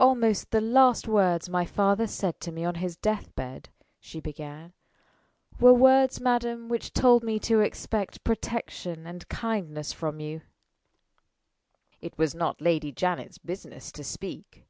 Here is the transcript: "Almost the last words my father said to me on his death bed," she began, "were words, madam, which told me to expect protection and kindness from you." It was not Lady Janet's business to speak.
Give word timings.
"Almost 0.00 0.50
the 0.50 0.60
last 0.60 1.06
words 1.06 1.48
my 1.48 1.64
father 1.64 2.08
said 2.08 2.40
to 2.40 2.50
me 2.50 2.64
on 2.64 2.74
his 2.74 2.96
death 2.96 3.32
bed," 3.36 3.68
she 4.00 4.18
began, 4.18 4.72
"were 5.60 5.72
words, 5.72 6.20
madam, 6.20 6.68
which 6.68 6.92
told 6.92 7.22
me 7.22 7.38
to 7.38 7.60
expect 7.60 8.24
protection 8.24 9.06
and 9.06 9.28
kindness 9.28 9.92
from 9.92 10.18
you." 10.18 10.40
It 12.00 12.18
was 12.18 12.34
not 12.34 12.60
Lady 12.60 12.90
Janet's 12.90 13.38
business 13.38 13.92
to 13.92 14.02
speak. 14.02 14.64